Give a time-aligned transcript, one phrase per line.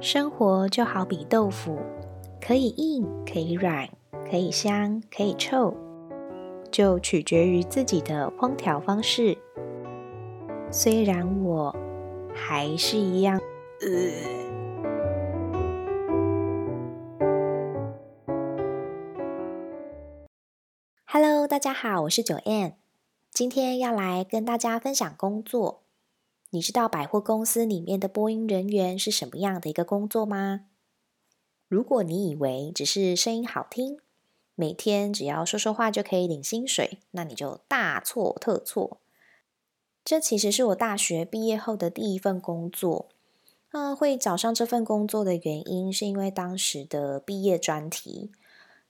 [0.00, 1.76] 生活就好比豆腐，
[2.40, 3.88] 可以硬，可以软，
[4.30, 5.74] 可以香，可以臭，
[6.70, 9.36] 就取决于自己的烹调方式。
[10.70, 11.74] 虽然我
[12.32, 13.40] 还是一样，
[13.80, 13.88] 呃。
[21.06, 22.74] Hello，大家好，我是九 N，
[23.32, 25.82] 今天要来跟大家分享工作。
[26.50, 30.62] 你知道百货公司里面的播音人员是什么样的一个工作吗？
[31.68, 33.98] 如果你以为只是声音好听，
[34.54, 38.98] 每天只要说说话就可以领薪水，那你就大错特错。
[40.02, 43.08] 这其实是我大学毕业后的第一份工作。
[43.72, 48.32] 那，会找上这份工作的原因，是因为当时的毕业专题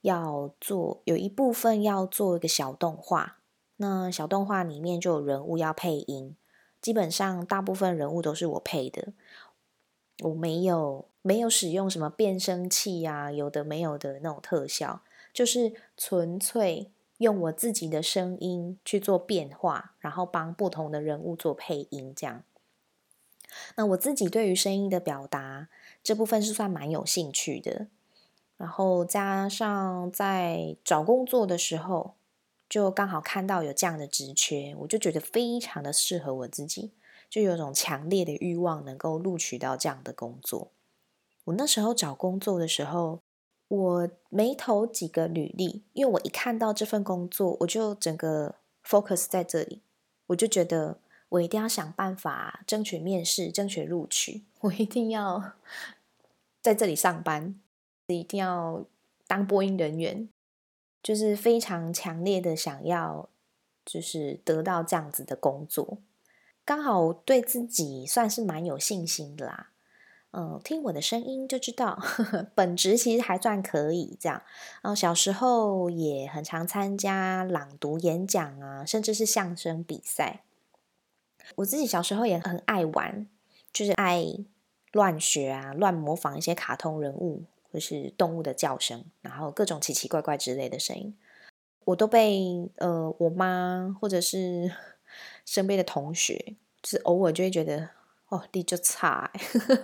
[0.02, 3.38] 要做，有一部分要做一个小动画，
[3.78, 6.36] 那小动画里面就有人物要配音。
[6.80, 9.12] 基本上大部分人物都是我配的，
[10.21, 15.01] 我没有没有使用什么变声器啊，有的没有的那种特效，
[15.32, 22.45] 就是纯粹用我自己的声音去做变化，然后帮不同的人物做配音这样。
[23.76, 25.68] 那我自己对于声音的表达
[26.02, 27.88] 这部分是算蛮有兴趣的，
[28.56, 32.15] 然后加上在找工作的时候。
[32.69, 36.93] 就刚好看到有这样的职缺，我就觉得非常的适合我自己，
[37.30, 40.71] 就有种强烈的欲望能够录取到这样的工作。
[41.45, 43.21] 我那时候找工作的时候，
[43.69, 49.80] 我没投几个履历，因为我一看到这份工作，我就整个 focus 在这里，
[50.27, 50.99] 我就觉得
[51.30, 55.52] 我一定要想办法争取面试，争取录取，我一定要
[56.61, 57.59] 在这里上班，
[58.09, 58.85] 一定要
[59.27, 60.29] 当播音人员。
[61.09, 63.30] 就是非常强烈的想要，
[63.82, 65.97] 就是得到这样子的工作，
[66.66, 69.70] 刚好对自己算是蛮有信心的啦。
[70.32, 71.98] 嗯，听我的声音就知道，
[72.54, 74.43] 本职其实还算可以这样。
[74.83, 80.43] 然后小时候也很常参加朗读演讲啊，甚至是相声比赛。
[81.54, 83.27] 我自己小时候也很爱玩，
[83.72, 84.27] 就是爱
[84.93, 87.44] 乱学啊，乱模仿一些卡通人物。
[87.73, 91.17] 或是动物的叫声，然后各种奇奇怪怪之类的声音，
[91.84, 94.73] 我都被呃我妈或者是
[95.45, 97.91] 身边的同学，就是偶尔就会觉得
[98.28, 99.33] 哦，你就差，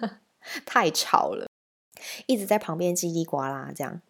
[0.67, 1.47] 太吵了，
[2.27, 4.01] 一直在旁边叽里呱啦这样。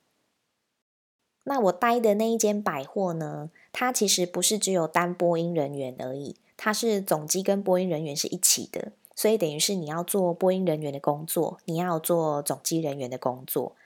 [1.47, 8.93] 那我待的那一间百货呢，它其实不是只有单播音人员而已，它是总机跟播音人员是一起的。
[9.15, 13.77] 所以等于是你要做播音人员的工作，你要做总机人员的工作。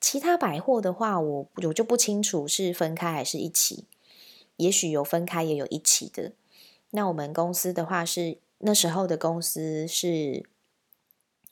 [0.00, 3.84] 其他百货的话，我我就不清楚是分开还是一起，
[4.56, 6.32] 也许有分开，也有一起的。
[6.90, 10.44] 那我们公司的话是那时候的公司是，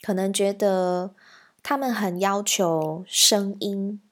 [0.02, 1.14] 可能觉得
[1.62, 4.02] 他们很要求声音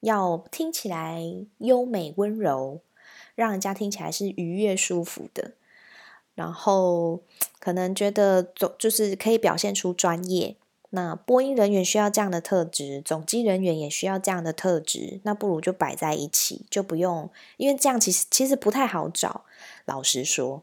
[0.00, 1.20] 要听起来
[1.58, 2.80] 优美温柔，
[3.34, 5.54] 让人家听起来是愉悦舒服的。
[6.36, 7.22] 然后
[7.58, 10.54] 可能觉得总就是可以表现出专业，
[10.90, 19.46] 那播音人员需要这样的特质，总机人员也需要这样的特质，那不如就摆在一起，就不用，因为这样其实其实不太好找。
[19.86, 20.62] 老实说，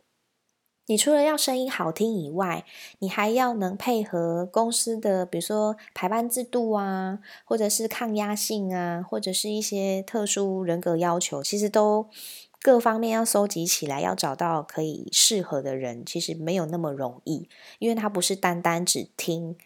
[0.85, 2.63] 你除了要声音好听以外，
[2.99, 12.07] 你还要能配合公司的，比如说排班制度啊，或者是抗压性啊，或者是一些特殊人格要求，其实都。
[12.63, 19.57] 各方面要收集起来，要找到可以适合的人，其实没有那么容易，因为他不是单单只听，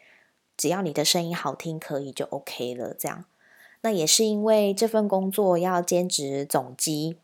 [0.58, 2.96] 只要你的声音好听可以就 OK 了。
[2.96, 3.26] 这样，
[3.82, 7.18] 那也是因为这份工作要兼职总机，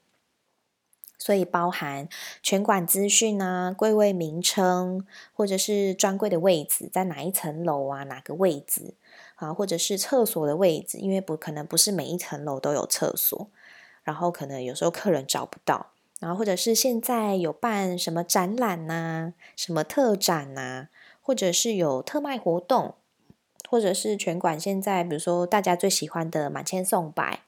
[1.18, 2.08] 所以包含
[2.44, 8.94] 全馆资讯啊、柜位名称，或者是专柜的位置在哪一层楼啊、哪个位置
[9.38, 13.50] 啊，或者是厕所的位置，因为不可能不是每一层楼都有厕所。
[14.04, 15.88] 然后可能有时候客人找不到，
[16.20, 20.90] 然后或者是现在有办什么展览呐、什么特展呐，
[21.22, 22.96] 或者是有特卖活动，
[23.70, 27.40] 或者是全馆现在比如说大家最喜欢的满千送百，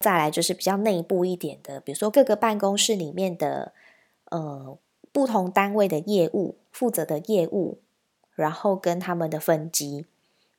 [0.00, 3.72] 再来就是比较内部一点的，比如说各个办公室里面的
[4.30, 4.78] 呃
[5.12, 7.78] 不同单位的业务负责的业务，
[8.34, 10.06] 然后跟他们的分机。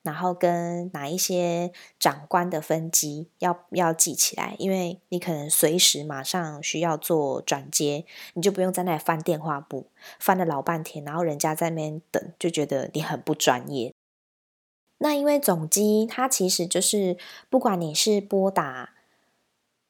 [0.09, 9.85] 然后跟哪一些长官的分机要要记起来，因为你可能随时马上需要做转接，你就不用在那里翻电话簿，
[10.19, 13.93] 翻了老半天，然后人家在那边等，就觉得你很不专业。
[14.97, 17.15] 那因为总机它其实就是
[17.51, 18.95] 不管你是拨打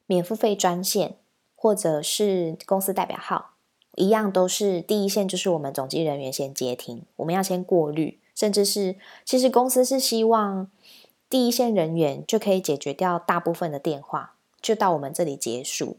[0.05, 1.15] 免付费专线，
[1.55, 3.51] 或者是公司代表号，
[3.95, 8.18] 一样都是第一线就是我们总机人员先接听，我们要先过滤。
[8.39, 8.95] 甚至是
[9.25, 10.71] 其实公司是希望
[11.29, 15.97] 第一线人员就可以解决掉大部分的电话，就到我们这里结束。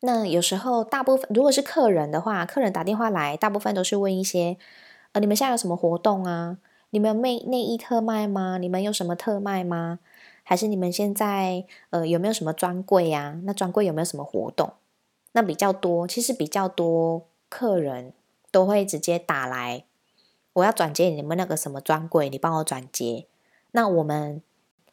[0.00, 4.56] 那有时候大部分如果是客人的话，客人打电话来，大部分都是问一些，
[5.12, 6.58] 呃，你们现在有什么活动啊？
[6.90, 8.58] 你们内内衣特卖吗？
[8.58, 10.00] 你们有什么特卖吗？
[10.42, 13.40] 还是你们现在呃有没有什么专柜呀？
[13.44, 14.72] 那专柜有没有什么活动？
[15.30, 18.12] 那比较多，其实比较多客人
[18.50, 19.84] 都会直接打来，
[20.54, 23.26] 我要转接你们那个什么专柜，你帮我转接。
[23.72, 24.42] 那我们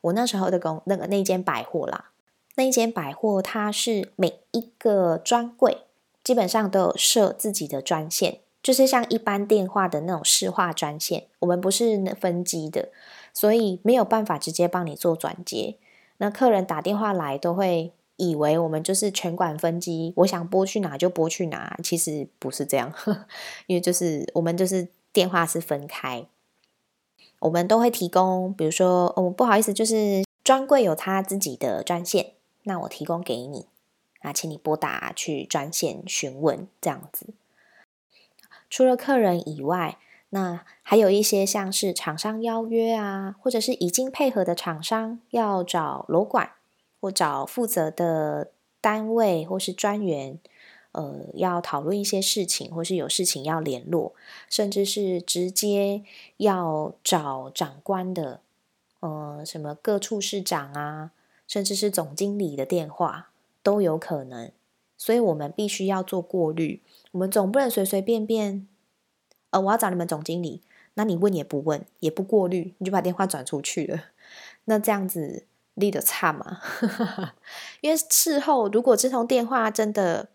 [0.01, 2.09] 我那时候的公那个那间百货啦。
[2.55, 5.83] 那一间百货，它是每一个专柜
[6.21, 11.27] 基本上都有设自己的专线，就是像一般电话的那种市话专线。
[11.39, 12.89] 我们不是分机的，
[13.33, 15.77] 所以没有办法直接帮你做转接。
[16.17, 21.79] 那客人打电话来，都会以为我们就是全管分机，我想拨去哪就拨去哪。
[21.81, 22.93] 其实不是这样，
[23.67, 26.25] 因为就是我们就是电话是分开，
[27.39, 32.33] 我们都会提供，比如说，哦，不好意思，就是专柜有他自己的专线。
[32.63, 33.65] 那我提供给你
[34.21, 37.33] 啊，请你拨打去专线询问这样子。
[38.69, 39.97] 除了客人以外，
[40.29, 46.51] 那还有一些像是厂商邀约啊，或者是已经配合的厂商要找楼管
[47.01, 50.39] 或找负责的单位或是专员，
[50.91, 54.13] 呃，要讨论一些事情，或是有事情要联络，
[54.49, 56.03] 甚至是直接
[56.37, 58.41] 要找长官的，
[58.99, 61.11] 呃，什么各处室长啊。
[61.47, 64.53] 甚至是总经理的电话都有可能，
[64.97, 66.81] 所以我们必须要做过滤。
[67.11, 68.65] 我们总不能随随便便，
[69.49, 70.61] 呃，我要找你们总经理，
[70.93, 74.01] 那你问也不问，也不过滤，你就把电话转出去了。
[74.63, 76.61] 那这样子立得差吗？
[77.81, 80.29] 因为事后如果这通电话真的，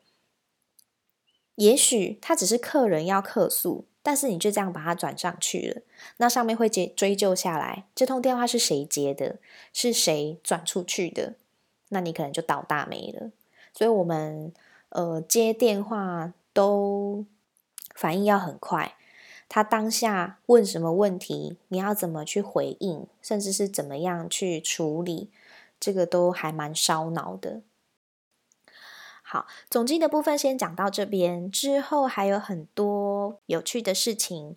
[1.56, 3.85] 也许他只是客人要客诉。
[4.03, 5.82] 但是你就这样把它转上去了，
[6.19, 9.38] 那上面会接追究下来，这通电话是谁接的，
[9.73, 11.35] 是谁转出去的，
[11.88, 13.32] 那你可能就倒大霉了。
[13.73, 14.55] 所以，我们
[14.91, 17.25] 呃接电话都
[17.97, 18.94] 反应要很快，
[19.49, 25.31] 他当下问什么问题，你要怎么去回应，甚至是怎么样去处理，
[25.81, 27.62] 这个都还蛮烧脑的。
[29.28, 34.56] 好，总计的部分先讲到这边，之后还有很多有趣的事情，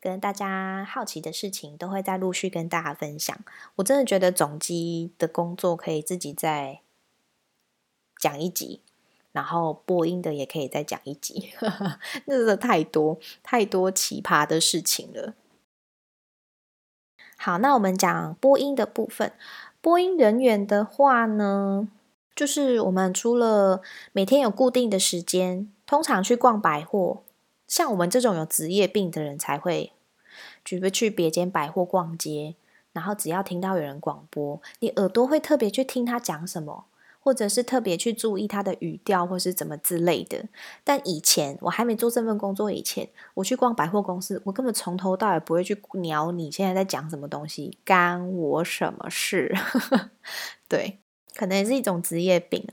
[0.00, 3.38] 跟大家好奇的事情，都会再陆续跟大家分享。
[3.74, 6.80] 我真的觉得总机的工作可以自己再
[8.18, 8.80] 讲一集，
[9.32, 11.52] 然后播音的也可以再讲一集，
[12.24, 15.34] 那个太多太多奇葩的事情了。
[17.36, 19.34] 好，那我们讲播音的部分，
[19.82, 21.90] 播音人员的话呢？
[22.36, 23.80] 就是我们除了
[24.12, 27.22] 每天有固定的时间，通常去逛百货，
[27.66, 29.92] 像我们这种有职业病的人才会，
[30.62, 32.54] 举不去别间百货逛街，
[32.92, 36.84] 然后只要听到有人广播，你耳朵会特别去听他讲什么，
[37.20, 40.44] 或者是特别去注意他的语调，或是怎么之类的。
[40.84, 49.56] 但以前我还没做这份工作以前，我去逛百货公司，我根本从头到尾不会去鸟你现在在讲什么东西，干我什么事？
[50.68, 50.98] 对。
[51.36, 52.66] 可能也是一种职业病。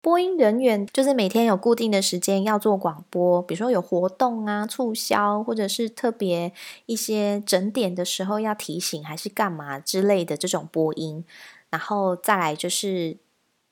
[0.00, 6.52] 播音人员就是每天有固定的时间要做广播，比如说有活动啊、促销，或者是特别
[6.86, 11.24] 一些整点的时候要提醒，还是干嘛之类的这种播音。
[11.70, 13.16] 然后再来就是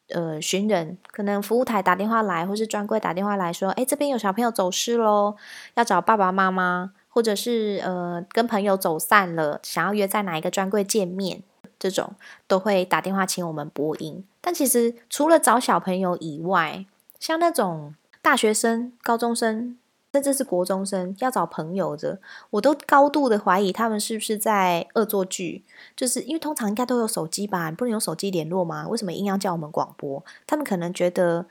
[0.09, 5.37] 呃寻人，可能服务台打电话来，或是专柜打电话来说，哎，这边有小朋友走失喽，
[5.77, 11.45] 要找爸爸妈妈，或者是呃跟朋友走散了，想要约在哪一个专柜见面。
[11.85, 12.15] 这种
[12.47, 16.87] 都会打电话请我们播音，但其实除了找小朋友以外，
[17.21, 19.77] 像那种大学生、高中生，
[20.15, 25.63] 甚至是国中生要找朋友的，我都高度的怀疑他们是不是在恶作剧。
[25.95, 28.89] 就是因为通常应该都有手机吧，不能用手机联络吗？
[28.89, 30.25] 为什么硬要叫我们广播？
[30.47, 31.45] 他们可能觉得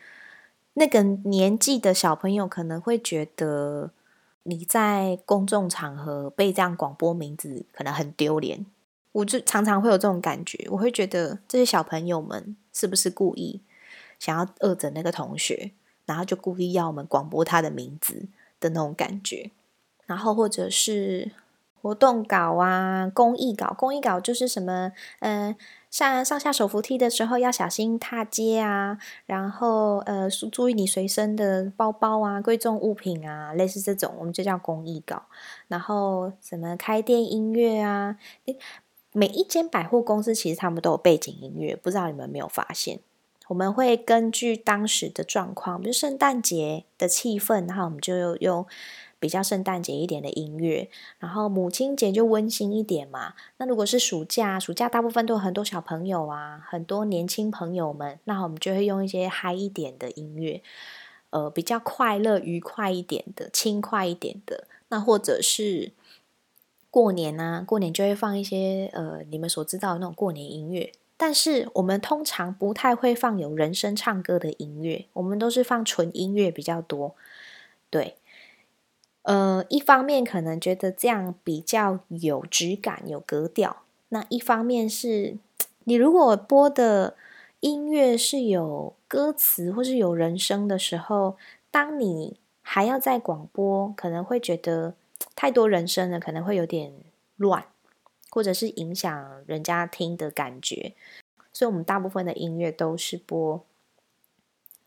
[0.74, 3.92] 那个年纪的小朋友可能会觉得
[4.42, 8.66] 你在公众场合被这样广播名字，可能很丢脸。
[9.14, 13.62] 我就常常会有这种感觉，我会觉得这些小朋友们是不是故意
[14.20, 15.72] 想要恶整那个同学，
[16.06, 18.28] 然后就故意要我们广播他的名字
[18.60, 19.52] 的那种感觉，
[20.06, 21.32] 然后或者是
[21.82, 25.56] 活动稿啊、公益稿，公益稿就是什么，嗯，
[25.92, 35.24] 上上下手扶梯的时候要小心踏阶啊，然后呃注意你随身的包包啊、贵重物品啊，类似这种，我们就叫公益稿。
[35.68, 38.18] 然后什么开店音乐啊，
[39.14, 43.00] 每一间百货公司其实他们都有背景音乐，不知道你们没有发现？
[43.50, 48.66] 我们会根据当时的状况，比如圣诞节的气氛，然后我们就用
[49.20, 50.90] 比较圣诞节一点的音乐。
[51.20, 53.34] 然后母亲节就温馨一点嘛。
[53.58, 60.64] 那如果是暑假，暑假大部分都有很多小朋友啊，很多年轻朋友们，那我们就会用一些嗨一点的音乐，
[61.32, 64.68] 呃，比较快乐、愉快一点的、轻快一点的。
[64.88, 65.92] 那或者是
[66.94, 70.92] 过年啊，过年就会放一些呃，你们所知道的那种过年音乐。
[71.18, 77.16] 但是我们通常不太会放有人声唱歌的音乐，我们都是放纯音乐比较多。
[77.90, 78.18] 对，
[79.24, 83.78] 呃，一方面可能觉得这样比较有质感、有格调；
[84.10, 85.38] 那一方面是
[85.86, 87.16] 你如果播的
[87.62, 91.38] 音乐是有歌词或是有人声的时候，
[91.72, 94.94] 当你还要在广播，可能会觉得
[95.36, 96.94] 太多人声了，可能会有点
[97.36, 97.66] 乱。
[98.32, 100.96] 或者是影响人家听的感觉，
[101.52, 103.64] 所以我们大部分的音乐都是播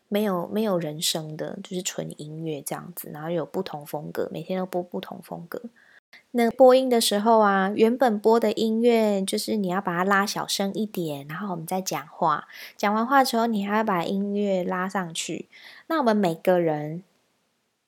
[0.09, 5.61] 没有没有人声的，就是纯音乐这样子，然后有不同风格，每天都播不同风格。
[6.31, 15.47] 那播音的时候啊，原本播的音乐就是你要把它拉小声一点，然后我们再讲话，讲完话之后，你还要把音乐拉上去。
[15.87, 17.01] 那我们每个人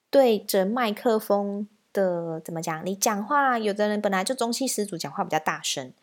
[0.09, 1.67] 对着麦克风。
[1.93, 2.85] 的怎么讲？
[2.85, 5.93] 你讲话，有的人本来就中气十足，讲话比较大声，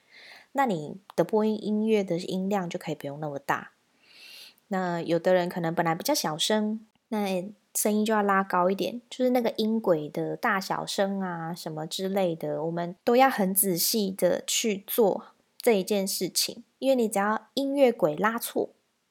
[0.53, 3.73] 那你的播音音乐的音量就可以不用那么大。
[4.69, 15.27] 那有的人可能本来比较小声，那声音就要拉高一点，就是那个音轨的大小声啊，什么之类的，我们都要很仔细的去做
[15.61, 16.65] 这一件事情。
[16.79, 18.71] 因为你只要音乐轨拉错，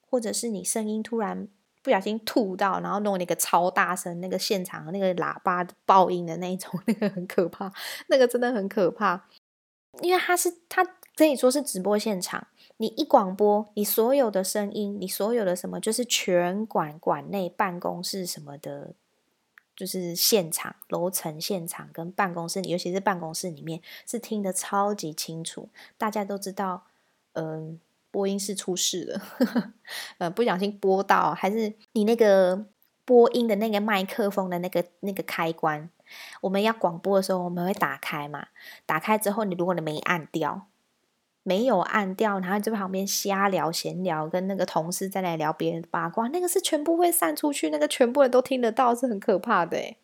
[0.09, 1.47] 或者是你声音突然。
[1.85, 7.71] 不小心吐到，然后弄那个超大声，那个现场那个喇叭爆音的那种， 那个很可怕，
[8.07, 9.27] 那个真的很可怕。
[10.01, 10.83] 因为它是它
[11.15, 18.95] 可以说是直播现场，你一广播，你所有的声音，你所有的什么，就是全馆馆内办公室什么的，
[19.75, 26.87] 就是现场楼层现场跟办公室，尤其是办公室里面是听得超级清楚，大家都知道，
[27.33, 27.79] 嗯。
[28.15, 29.21] 播音室出事了，
[30.19, 32.65] 呃，不小心播到，还是你那个
[33.03, 35.89] 播音的那个麦克风的那个那个开关，
[36.39, 38.47] 我们要广播的时候，我们会打开嘛？
[38.85, 40.67] 打开之后，你如果你没按掉，
[41.43, 49.97] 没有按掉，然后就在旁边瞎聊闲聊，跟那个同事在那聊别人八卦，那个是全部会散出去，那个全部人都听得到，是很可怕的。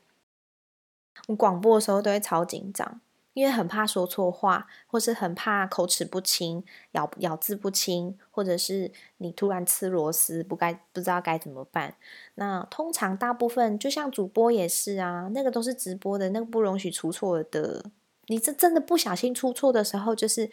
[1.27, 2.99] 我广播的时候都会超紧张。
[3.33, 11.95] 因为很怕说错话，或是很怕口齿不清、咬咬字不清，或者是你突然吃螺丝，不该不知道该怎么办。
[12.35, 17.85] 那通常大部分就像主播也是啊，那个都是直播的，那个不容许出错的。
[18.27, 20.51] 你这真的不小心出错的时候，就是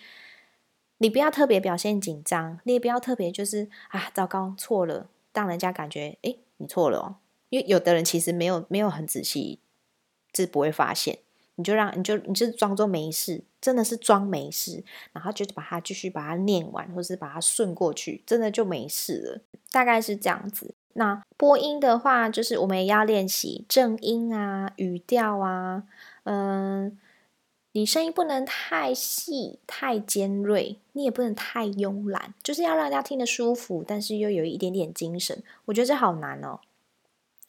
[0.98, 7.16] 你不要特别表现紧张，你也不要特别就是啊糟糕错了，让人家感觉哎你错了哦。
[7.50, 9.60] 因为有的人其实没有没有很仔细，
[10.34, 11.18] 是不会发现。
[11.58, 19.40] 你就让你就你就装作没事，真的是装没事，然后就把它继续把它念完，或是把它顺过去，真的就没事了。
[19.72, 20.72] 大概是这样子。
[20.92, 25.82] 那播音的话，就是我们也要练习正音啊、语调啊，
[26.22, 26.96] 嗯，
[27.72, 35.42] 你声音不能太细、太尖锐，你也不能太慵懒，就是要让大家听得舒服，但是又有一点点精神。
[35.64, 36.60] 我觉得这好难哦。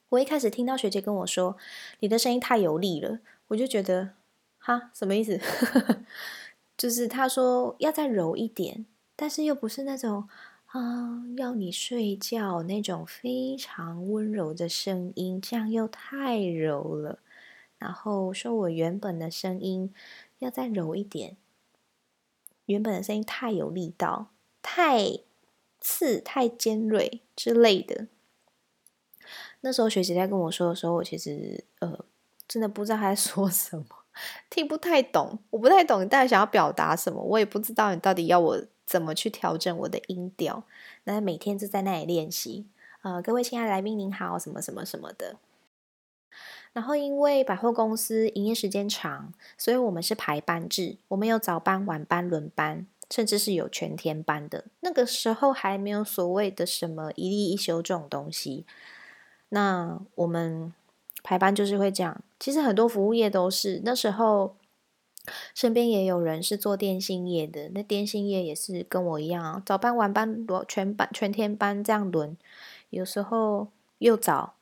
[0.10, 1.56] 我一开始听到学姐跟我说，
[2.00, 3.20] 你的声音太有力了。
[3.50, 4.13] 我就觉得，
[4.58, 5.39] 哈，什么意思？
[6.77, 10.29] 就是他说要再柔一点，但是又不是那种
[10.68, 17.20] 啊要你睡觉那种非常温柔的声音，这样又太柔了。
[17.77, 19.94] 然后说我原本的声音
[20.39, 21.36] 要再柔一点，
[22.65, 25.20] 原本的声音太有力道，太
[25.82, 28.08] 刺、太尖锐之类的。
[29.62, 32.06] 那时候学姐在跟我说的时候，我其实呃。
[32.50, 33.86] 真的不知道他在 说什么，
[34.50, 35.38] 听不太懂。
[35.51, 40.63] 我不太懂你到底想要表达什么，我也不知道你到底要我怎么去调整我的音调。
[41.03, 42.65] 那每天就在那里练习。
[43.03, 45.38] 呃，各位亲爱的来宾您好，什么什么什么的。
[46.74, 54.65] 然后因为百货公司营业时间长，所以我们是排班制，我们有早班、晚班轮班，甚至是有全天班的。
[54.79, 58.65] 那个时候还没有所谓的什么一例一休这种东西。
[59.50, 60.74] 那我们。
[61.22, 64.55] 排班就是会这样，其实很多服务业都是那时候，
[65.53, 72.38] 身边也有人是做电信业的，那电信业也是跟我一样啊，早班晚班轮全班全天班这样轮，
[72.89, 73.67] 有时候
[73.98, 74.55] 又早，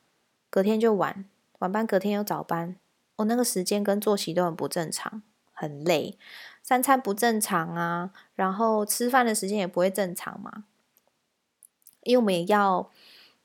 [0.50, 1.24] 隔天就晚，
[1.60, 2.76] 晚班隔天又早班，
[3.16, 6.18] 我那个时间跟作息都很不正常，很累，
[6.62, 10.64] 三餐不正常啊，然后吃饭的时间也不会正常嘛。
[12.02, 12.90] 因为我们也要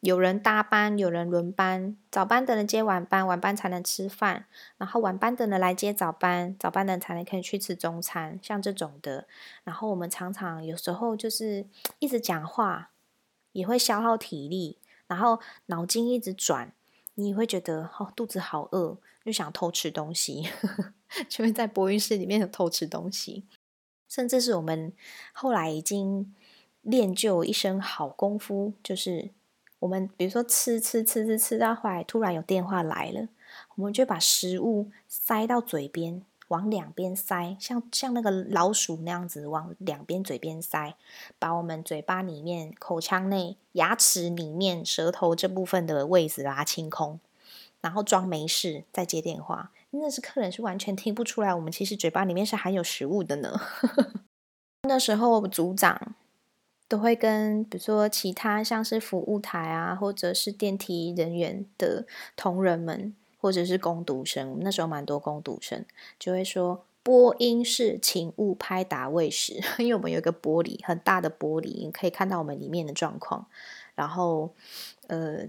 [0.04, 9.26] 有人搭班，有人轮班，早班的人接晚班，晚班才能吃饭，然后晚班的人来接早班，早班的人才能可以去吃中餐，像这种的。
[9.64, 11.66] 然后我们常常有时候就是
[12.00, 12.92] 一直讲话，
[13.54, 16.74] 也会消耗体力，然后脑筋一直转，
[17.16, 20.50] 你会觉得哦肚子好饿，就想偷吃东西，
[21.30, 23.46] 就会在播音室里面偷吃东西。
[24.10, 24.92] 甚至是我们
[25.32, 26.36] 后来已经
[26.82, 29.30] 练就一身好功夫，就是
[29.84, 33.28] 我们比如说吃吃吃吃吃到后来，突然有电话来了，
[33.76, 40.96] 我们就把食物塞到嘴边，往两边塞，像像那个老鼠那样子往两边嘴边塞，
[41.38, 47.20] 把我们嘴巴里面、口腔内、牙齿里面、舌头这部分的位置把它清空，
[47.82, 49.72] 然后装没事再接电话。
[49.90, 53.60] 那是客人是完全听不出来，我们其实嘴巴里面是含有食物的呢。
[54.88, 56.16] 那时候组长
[56.94, 65.84] 都会跟，比如说其他像是服务台啊，或者是电梯人员的同仁们，或者是工读生，那时候蛮多工读生，
[66.20, 73.48] 就会说播音室请勿拍打喂食， 因为我们有一个玻璃很大的玻璃，可以看到我们里面的状况。
[73.96, 74.54] 然后，
[75.08, 75.48] 呃。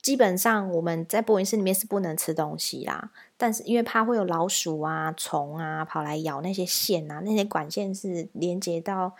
[0.00, 9.14] 基本上我们在播音室里面是不能吃东西啦，但是因为怕会有老鼠啊、虫啊跑来咬那些线啊，那些管线是连接到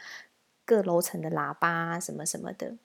[0.68, 2.76] 各楼层的喇叭什么什么的。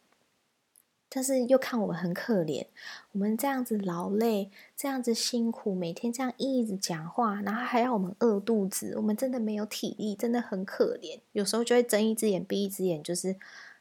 [1.10, 2.68] 但是又看我们很可怜，
[3.12, 11.20] 我们这样子劳累，这样子辛苦，每天这样一直讲话，然后还要我们饿肚子，我们真的没有体力，真的很可怜。
[11.34, 13.36] 有时候就会睁一只眼闭一只眼，就是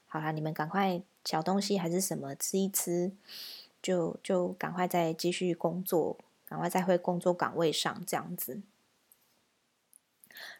[0.07, 3.13] 好啦，你们赶快小东西还是什么吃一吃。
[3.83, 6.17] 就就赶快再继续工作，
[6.49, 8.61] 赶快再回工作岗位上这样子。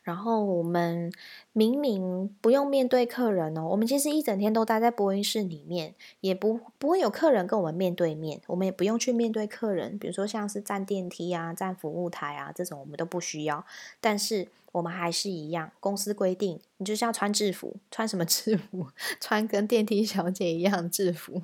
[0.03, 1.13] 然后我们
[1.53, 9.99] 明明不用面对客人哦，我们其实一整天都待在播音室里面，也不不会有客人跟我们面对面，我们也不用去面对客人。
[9.99, 13.65] 比如说像是站电梯啊、站服务台啊这种，我们都不需要。
[14.01, 18.87] 但是我们还是一样，公司规定，你就是要穿制服，穿什么制服？
[19.21, 21.43] 穿跟电梯小姐一样制服。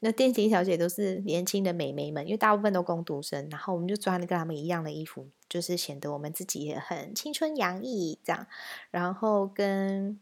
[0.00, 8.46] 那电梯小姐都是年轻的美眉们，因为大部分都工读生，然后我们就穿的跟他们一样的衣服，就是显得我们自己也很青春洋溢这样。
[8.90, 10.18] 然后跟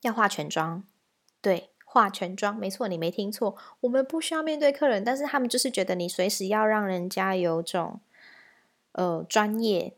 [0.00, 0.82] 要化全妆，
[1.40, 8.00] 对，化全妆，没错，你没听错，我们不需要面对客人，但是他们就是觉得你随时要让人家有种
[8.92, 9.94] 呃专业。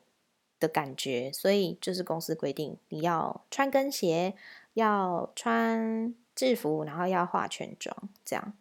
[0.63, 4.37] 的感觉，所以就是公司规定你要穿跟鞋，
[4.75, 8.53] 要穿制服，然后要化全妆，这样。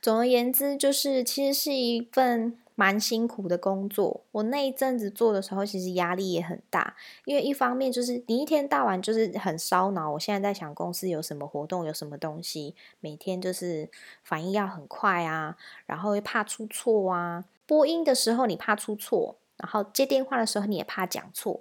[0.00, 4.22] 总而言之，就是其实是一份蛮辛苦的工作。
[4.32, 10.10] 我那一阵子做的时候，其实压力也很大，因为一方面就是你一天到晚就是很烧脑。
[10.12, 13.88] 我现在在想公司有什么活动，有什么东西，每天就是
[14.22, 15.56] 反应要很快啊，
[15.86, 17.44] 然后又怕出错啊。
[17.66, 19.36] 播音的时候，你怕出错。
[19.58, 21.60] 然后接电话的时候，你也怕讲错，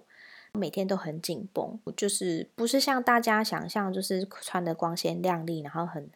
[0.54, 6.10] 每天都很紧绷，就是不是像大家想象，就是穿的光鲜亮丽，然后很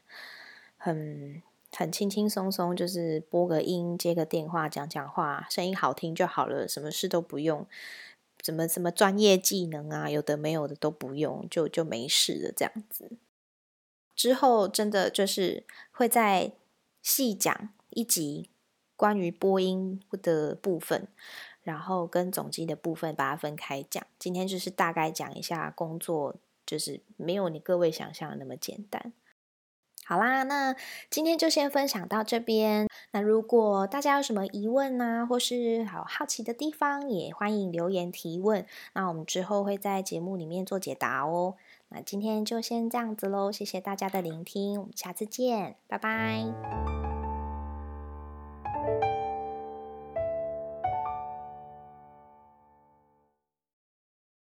[0.77, 1.43] 很
[1.75, 7.67] 很轻轻松松，就是播个音、接个电话、讲讲话，声音好听就好了，什么事都不用，
[8.43, 13.17] 什么什么专业技能啊，有的没有的都不用，就就没事了这样子。
[14.15, 16.53] 之后真的就是会再
[17.01, 18.49] 细讲一集
[18.95, 21.07] 关于播音的部分。
[21.65, 24.05] 然后跟总机的部分把它分开讲。
[24.19, 29.11] 今天就是大概讲一下工作，就是没有你各位想象的那么简单。
[30.07, 30.75] 好啦，那
[31.09, 32.87] 今天就先分享到这边。
[33.11, 38.65] 那如果大家有什么疑问呢，或是好好奇的地方，也欢迎留言提问。
[38.93, 41.55] 那我们之后会在节目里面做解答哦。
[41.89, 47.14] 那今天就先这样子喽，谢谢大家的聆听，我们下次见，拜拜。